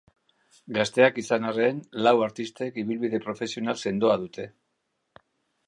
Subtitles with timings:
[0.77, 4.51] Gazteak izan arren, lau artistek ibilbide profesional sendoa dute.